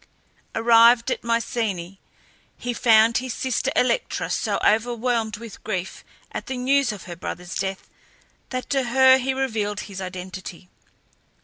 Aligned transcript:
Arrived 0.55 1.11
at 1.11 1.23
Mycenae, 1.23 1.99
he 2.57 2.73
found 2.73 3.17
his 3.19 3.35
sister 3.35 3.69
Electra 3.75 4.31
so 4.31 4.57
overwhelmed 4.65 5.37
with 5.37 5.63
grief 5.63 6.03
at 6.31 6.47
the 6.47 6.57
news 6.57 6.91
of 6.91 7.03
her 7.03 7.15
brother's 7.15 7.53
death 7.53 7.87
that 8.49 8.67
to 8.71 8.85
her 8.85 9.19
he 9.19 9.31
revealed 9.31 9.81
his 9.81 10.01
identity. 10.01 10.69